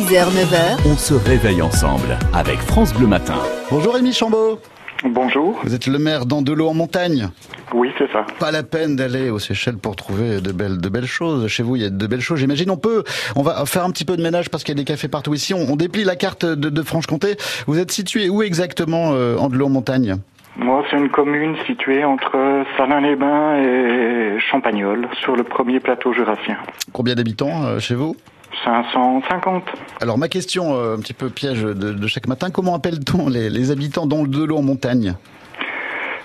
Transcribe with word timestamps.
6h, 0.00 0.30
9h, 0.30 0.90
On 0.90 0.96
se 0.96 1.12
réveille 1.12 1.60
ensemble 1.60 2.16
avec 2.32 2.56
France 2.60 2.94
Bleu 2.94 3.06
Matin. 3.06 3.34
Bonjour 3.70 3.92
Rémi 3.92 4.14
Chambaud. 4.14 4.58
Bonjour. 5.04 5.60
Vous 5.62 5.74
êtes 5.74 5.86
le 5.86 5.98
maire 5.98 6.24
d'Andelot 6.24 6.68
en 6.68 6.72
montagne. 6.72 7.28
Oui, 7.74 7.90
c'est 7.98 8.10
ça. 8.10 8.24
Pas 8.38 8.50
la 8.50 8.62
peine 8.62 8.96
d'aller 8.96 9.28
aux 9.28 9.38
Seychelles 9.38 9.76
pour 9.76 9.96
trouver 9.96 10.40
de 10.40 10.52
belles, 10.52 10.78
de 10.78 10.88
belles 10.88 11.04
choses. 11.04 11.46
Chez 11.48 11.62
vous, 11.62 11.76
il 11.76 11.82
y 11.82 11.84
a 11.84 11.90
de 11.90 12.06
belles 12.06 12.22
choses. 12.22 12.38
J'imagine, 12.38 12.70
on 12.70 12.78
peut, 12.78 13.04
on 13.36 13.42
va 13.42 13.66
faire 13.66 13.84
un 13.84 13.90
petit 13.90 14.06
peu 14.06 14.16
de 14.16 14.22
ménage 14.22 14.48
parce 14.48 14.64
qu'il 14.64 14.74
y 14.74 14.78
a 14.78 14.82
des 14.82 14.86
cafés 14.86 15.08
partout 15.08 15.34
ici. 15.34 15.52
On, 15.52 15.70
on 15.70 15.76
déplie 15.76 16.04
la 16.04 16.16
carte 16.16 16.46
de, 16.46 16.70
de 16.70 16.82
Franche-Comté. 16.82 17.36
Vous 17.66 17.78
êtes 17.78 17.90
situé 17.90 18.30
où 18.30 18.42
exactement, 18.42 19.10
euh, 19.12 19.36
Andelot 19.36 19.66
en 19.66 19.70
montagne? 19.70 20.16
Moi, 20.56 20.82
c'est 20.90 20.96
une 20.96 21.10
commune 21.10 21.56
située 21.66 22.04
entre 22.04 22.64
Salins-les-Bains 22.78 23.56
et 23.62 24.40
Champagnol, 24.50 25.08
sur 25.20 25.36
le 25.36 25.44
premier 25.44 25.78
plateau 25.78 26.14
jurassien. 26.14 26.56
Combien 26.94 27.14
d'habitants 27.14 27.64
euh, 27.66 27.78
chez 27.78 27.94
vous? 27.94 28.16
550. 28.64 29.64
Alors 30.00 30.18
ma 30.18 30.28
question, 30.28 30.74
euh, 30.74 30.96
un 30.96 31.00
petit 31.00 31.14
peu 31.14 31.28
piège 31.30 31.62
de, 31.62 31.72
de 31.72 32.06
chaque 32.06 32.26
matin, 32.26 32.50
comment 32.50 32.74
appelle-t-on 32.74 33.28
les, 33.28 33.50
les 33.50 33.70
habitants 33.70 34.06
d'Andelot 34.06 34.56
en 34.58 34.62
montagne? 34.62 35.14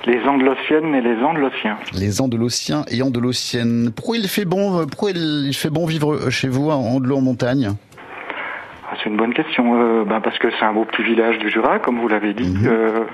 Les 0.06 0.22
Andelociennes 0.28 0.94
et 0.94 1.02
les 1.02 1.24
Andelociens. 1.24 1.78
Les 1.94 2.22
Andelociens 2.22 2.84
et 2.92 3.02
Andelociennes. 3.02 3.92
Pourquoi 3.96 4.18
il 4.18 4.28
fait 4.28 4.46
bon, 4.46 4.86
pourquoi 4.86 5.12
il, 5.12 5.48
il 5.48 5.54
fait 5.56 5.72
bon 5.72 5.86
vivre 5.86 6.30
chez 6.30 6.48
vous 6.48 6.70
à 6.70 6.76
Andelot 6.76 7.18
en 7.18 7.22
montagne? 7.22 7.72
Ah, 8.88 8.96
c'est 9.02 9.10
une 9.10 9.18
bonne 9.18 9.34
question. 9.34 9.82
Euh, 9.82 10.04
ben, 10.06 10.22
parce 10.22 10.38
que 10.38 10.48
c'est 10.60 10.66
un 10.66 10.74
beau 10.74 10.86
petit 10.86 11.02
village 11.02 11.40
du 11.40 11.50
Jura, 11.50 11.80
comme 11.80 12.00
vous 12.00 12.08
l'avez 12.08 12.36
dit. 12.36 12.56
Euh, 12.68 13.06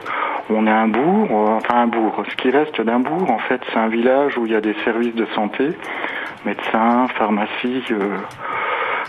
on 0.49 0.67
est 0.67 0.71
un 0.71 0.89
bourg, 0.89 1.29
euh, 1.31 1.55
enfin 1.55 1.83
un 1.83 1.87
bourg. 1.87 2.21
Ce 2.29 2.35
qui 2.35 2.49
reste 2.49 2.81
d'un 2.81 2.99
bourg, 2.99 3.31
en 3.31 3.39
fait, 3.39 3.61
c'est 3.71 3.79
un 3.79 3.87
village 3.87 4.37
où 4.37 4.45
il 4.45 4.51
y 4.51 4.55
a 4.55 4.59
des 4.59 4.75
services 4.83 5.15
de 5.15 5.25
santé, 5.33 5.69
médecins, 6.45 7.07
pharmacie, 7.17 7.83
euh, 7.91 8.17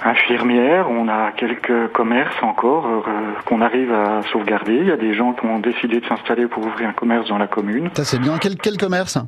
infirmières. 0.05 0.89
On 0.91 1.09
a 1.09 1.33
quelques 1.33 1.93
commerces 1.93 2.43
encore 2.43 2.87
euh, 2.87 3.01
qu'on 3.47 3.61
arrive 3.61 3.93
à 3.93 4.23
sauvegarder. 4.33 4.77
Il 4.77 4.87
y 4.89 4.93
a 4.93 4.97
des 4.97 5.15
gens 5.15 5.33
qui 5.33 5.47
ont 5.47 5.59
décidé 5.59 6.01
de 6.01 6.07
s'installer 6.07 6.47
pour 6.47 6.65
ouvrir 6.65 6.89
un 6.89 6.93
commerce 6.93 7.29
dans 7.29 7.39
la 7.39 7.47
commune. 7.47 7.91
Ça 7.95 8.05
c'est 8.05 8.19
bien. 8.21 8.39
Quel, 8.39 8.57
quel 8.57 8.77
commerce? 8.77 9.19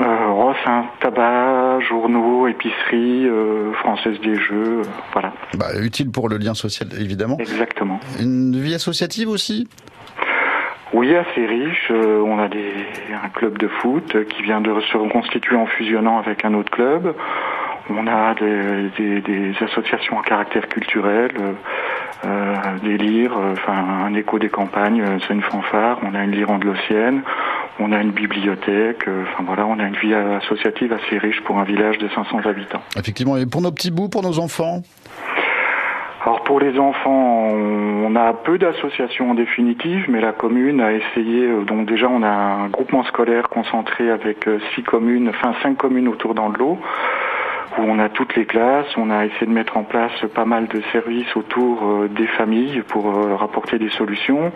Euh, 0.00 0.04
oh, 0.30 0.52
c'est 0.62 0.70
un 0.70 0.84
tabac, 1.00 1.80
journaux, 1.80 2.46
épicerie, 2.46 3.26
euh, 3.26 3.72
française 3.74 4.20
des 4.20 4.36
jeux, 4.36 4.82
euh, 4.82 4.82
voilà, 5.12 5.32
bah, 5.56 5.66
Utile 5.82 6.12
pour 6.12 6.28
le 6.28 6.36
lien 6.36 6.54
social 6.54 6.86
évidemment. 7.00 7.36
exactement. 7.40 7.98
Une 8.20 8.54
vie 8.60 8.74
associative 8.74 9.28
aussi? 9.28 9.66
Oui, 10.92 11.14
assez 11.16 11.44
riche. 11.44 11.88
Euh, 11.90 12.22
on 12.24 12.38
a 12.38 12.48
des, 12.48 12.72
un 13.12 13.28
club 13.28 13.58
de 13.58 13.66
foot 13.66 14.16
qui 14.28 14.42
vient 14.42 14.60
de 14.60 14.72
se 14.80 14.96
reconstituer 14.96 15.56
en 15.56 15.66
fusionnant 15.66 16.18
avec 16.18 16.44
un 16.44 16.54
autre 16.54 16.70
club. 16.70 17.14
On 17.90 18.06
a 18.06 18.34
des, 18.34 18.90
des- 18.98 19.20
des 19.20 19.54
associations 19.62 20.18
à 20.20 20.22
caractère 20.22 20.68
culturel, 20.68 21.30
euh, 21.40 21.52
euh, 22.26 22.54
des 22.82 22.98
lyres, 22.98 23.36
euh, 23.38 23.52
enfin 23.52 23.72
un 24.06 24.14
écho 24.14 24.38
des 24.38 24.48
campagnes, 24.50 25.02
c'est 25.26 25.34
une 25.34 25.42
fanfare. 25.42 25.98
On 26.02 26.14
a 26.14 26.22
une 26.24 26.32
lyre 26.32 26.50
andelocienne. 26.50 27.22
On 27.80 27.92
a 27.92 28.00
une 28.02 28.10
bibliothèque. 28.10 29.06
Enfin 29.08 29.44
voilà, 29.46 29.64
on 29.66 29.78
a 29.78 29.84
une 29.84 29.96
vie 29.96 30.12
associative 30.14 30.92
assez 30.92 31.16
riche 31.18 31.40
pour 31.42 31.58
un 31.58 31.64
village 31.64 31.98
de 31.98 32.08
500 32.08 32.40
habitants. 32.44 32.82
Effectivement. 32.96 33.36
Et 33.36 33.46
pour 33.46 33.62
nos 33.62 33.70
petits 33.72 33.90
bouts, 33.92 34.08
pour 34.08 34.22
nos 34.22 34.38
enfants? 34.38 34.82
Alors 36.24 36.42
pour 36.42 36.58
les 36.60 36.78
enfants, 36.78 37.48
on 37.52 38.14
a 38.16 38.32
peu 38.34 38.58
d'associations 38.58 39.30
en 39.30 39.34
définitive, 39.34 40.06
mais 40.08 40.20
la 40.20 40.32
commune 40.32 40.80
a 40.80 40.92
essayé. 40.92 41.48
Donc 41.64 41.86
déjà, 41.86 42.08
on 42.08 42.22
a 42.22 42.28
un 42.28 42.68
groupement 42.68 43.04
scolaire 43.04 43.48
concentré 43.48 44.10
avec 44.10 44.46
six 44.74 44.82
communes, 44.82 45.28
enfin 45.30 45.54
cinq 45.62 45.76
communes 45.78 46.08
autour 46.08 46.34
d'Andelot, 46.34 46.78
où 47.76 47.82
on 47.82 47.98
a 47.98 48.08
toutes 48.08 48.34
les 48.36 48.46
classes. 48.46 48.86
On 48.96 49.10
a 49.10 49.26
essayé 49.26 49.46
de 49.46 49.52
mettre 49.52 49.76
en 49.76 49.84
place 49.84 50.12
pas 50.34 50.44
mal 50.44 50.68
de 50.68 50.80
services 50.92 51.36
autour 51.36 51.84
euh, 51.84 52.08
des 52.08 52.26
familles 52.26 52.82
pour 52.88 53.10
euh, 53.10 53.28
leur 53.28 53.42
apporter 53.42 53.78
des 53.78 53.90
solutions. 53.90 54.52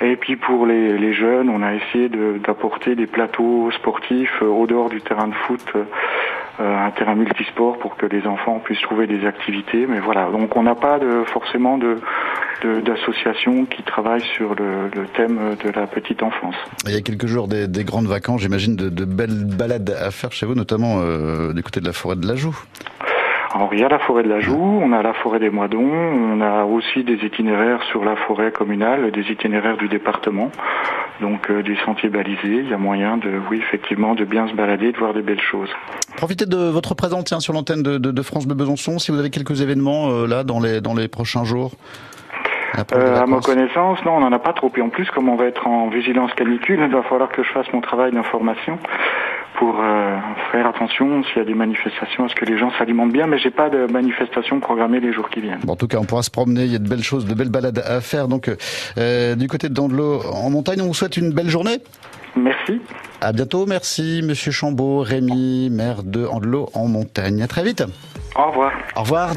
Et 0.00 0.16
puis 0.16 0.36
pour 0.36 0.66
les, 0.66 0.96
les 0.98 1.12
jeunes, 1.12 1.48
on 1.50 1.62
a 1.62 1.74
essayé 1.74 2.08
de- 2.08 2.38
d'apporter 2.46 2.94
des 2.94 3.06
plateaux 3.06 3.70
sportifs 3.72 4.38
euh, 4.42 4.46
au 4.46 4.66
dehors 4.66 4.88
du 4.90 5.00
terrain 5.00 5.28
de 5.28 5.34
foot. 5.46 5.60
euh, 5.74 5.84
euh, 6.60 6.86
un 6.86 6.90
terrain 6.90 7.14
multisport 7.14 7.78
pour 7.78 7.96
que 7.96 8.04
les 8.06 8.26
enfants 8.26 8.58
puissent 8.58 8.80
trouver 8.80 9.06
des 9.06 9.24
activités. 9.24 9.86
Mais 9.88 10.00
voilà, 10.00 10.28
donc 10.32 10.56
on 10.56 10.64
n'a 10.64 10.74
pas 10.74 10.98
de, 10.98 11.22
forcément 11.32 11.78
de 11.78 11.98
d'associations 12.84 13.66
qui 13.66 13.84
travaillent 13.84 14.26
sur 14.36 14.56
le, 14.56 14.88
le 14.94 15.06
thème 15.16 15.38
de 15.64 15.70
la 15.70 15.86
petite 15.86 16.24
enfance. 16.24 16.56
Il 16.86 16.92
y 16.92 16.96
a 16.96 17.00
quelques 17.00 17.26
jours 17.28 17.46
des, 17.46 17.68
des 17.68 17.84
grandes 17.84 18.06
vacances, 18.08 18.40
j'imagine 18.40 18.74
de, 18.74 18.88
de 18.88 19.04
belles 19.04 19.44
balades 19.44 19.90
à 20.00 20.10
faire 20.10 20.32
chez 20.32 20.44
vous, 20.46 20.56
notamment 20.56 20.96
euh, 21.00 21.52
du 21.52 21.62
côté 21.62 21.78
de 21.80 21.86
la 21.86 21.92
forêt 21.92 22.16
de 22.16 22.26
la 22.26 22.34
Joux. 22.34 22.56
Alors 23.58 23.70
il 23.74 23.80
y 23.80 23.82
a 23.82 23.88
la 23.88 23.98
forêt 23.98 24.22
de 24.22 24.28
la 24.28 24.38
Joux, 24.38 24.78
on 24.80 24.92
a 24.92 25.02
la 25.02 25.12
forêt 25.14 25.40
des 25.40 25.50
Moidons, 25.50 25.80
on 25.82 26.40
a 26.40 26.62
aussi 26.62 27.02
des 27.02 27.16
itinéraires 27.26 27.82
sur 27.90 28.04
la 28.04 28.14
forêt 28.14 28.52
communale, 28.52 29.10
des 29.10 29.32
itinéraires 29.32 29.76
du 29.76 29.88
département, 29.88 30.52
donc 31.20 31.50
euh, 31.50 31.64
des 31.64 31.76
sentiers 31.84 32.08
balisés. 32.08 32.38
Il 32.44 32.68
y 32.68 32.72
a 32.72 32.78
moyen 32.78 33.16
de, 33.16 33.28
oui 33.50 33.58
effectivement, 33.58 34.14
de 34.14 34.24
bien 34.24 34.46
se 34.46 34.54
balader, 34.54 34.92
de 34.92 34.98
voir 34.98 35.12
des 35.12 35.22
belles 35.22 35.40
choses. 35.40 35.70
Profitez 36.16 36.46
de 36.46 36.56
votre 36.56 36.94
présence 36.94 37.24
tiens, 37.24 37.40
sur 37.40 37.52
l'antenne 37.52 37.82
de, 37.82 37.98
de, 37.98 38.12
de 38.12 38.22
France 38.22 38.46
Bleu 38.46 38.54
Besançon, 38.54 39.00
si 39.00 39.10
vous 39.10 39.18
avez 39.18 39.30
quelques 39.30 39.60
événements 39.60 40.08
euh, 40.10 40.28
là 40.28 40.44
dans 40.44 40.60
les, 40.60 40.80
dans 40.80 40.94
les 40.94 41.08
prochains 41.08 41.42
jours. 41.42 41.72
Euh, 42.92 43.20
à 43.20 43.26
ma 43.26 43.40
connaissance, 43.40 43.98
non, 44.04 44.18
on 44.18 44.20
n'en 44.20 44.32
a 44.32 44.38
pas 44.38 44.52
trop. 44.52 44.70
Et 44.76 44.82
en 44.82 44.88
plus, 44.88 45.10
comme 45.10 45.28
on 45.28 45.34
va 45.34 45.46
être 45.46 45.66
en 45.66 45.88
vigilance 45.88 46.32
canicule, 46.34 46.78
il 46.88 46.94
va 46.94 47.02
falloir 47.02 47.28
que 47.28 47.42
je 47.42 47.50
fasse 47.50 47.66
mon 47.72 47.80
travail 47.80 48.12
d'information 48.12 48.78
pour 49.58 49.80
euh, 49.80 50.16
faire 50.52 50.66
attention 50.66 51.22
s'il 51.24 51.38
y 51.38 51.40
a 51.40 51.44
des 51.44 51.54
manifestations, 51.54 52.24
à 52.24 52.28
ce 52.28 52.34
que 52.34 52.44
les 52.44 52.56
gens 52.56 52.70
s'alimentent 52.78 53.12
bien. 53.12 53.26
Mais 53.26 53.38
j'ai 53.38 53.50
pas 53.50 53.68
de 53.68 53.90
manifestation 53.92 54.60
programmée 54.60 55.00
les 55.00 55.12
jours 55.12 55.28
qui 55.30 55.40
viennent. 55.40 55.60
Bon, 55.64 55.72
en 55.72 55.76
tout 55.76 55.88
cas, 55.88 55.98
on 55.98 56.04
pourra 56.04 56.22
se 56.22 56.30
promener. 56.30 56.64
Il 56.64 56.72
y 56.72 56.76
a 56.76 56.78
de 56.78 56.88
belles 56.88 57.02
choses, 57.02 57.26
de 57.26 57.34
belles 57.34 57.50
balades 57.50 57.82
à 57.84 58.00
faire. 58.00 58.28
Donc, 58.28 58.50
euh, 58.98 59.34
du 59.34 59.48
côté 59.48 59.68
de 59.68 59.74
Dandelot 59.74 60.22
en 60.32 60.50
montagne, 60.50 60.80
on 60.80 60.86
vous 60.86 60.94
souhaite 60.94 61.16
une 61.16 61.32
belle 61.32 61.48
journée. 61.48 61.78
Merci. 62.36 62.80
À 63.20 63.32
bientôt. 63.32 63.66
Merci, 63.66 64.22
Monsieur 64.24 64.52
Chambaud, 64.52 65.00
Rémi, 65.00 65.70
maire 65.70 66.04
de 66.04 66.24
Andelot 66.24 66.68
en 66.74 66.86
montagne. 66.86 67.42
À 67.42 67.48
très 67.48 67.64
vite. 67.64 67.82
Au 68.36 68.50
revoir. 68.50 68.72
Au 68.96 69.00
revoir. 69.00 69.26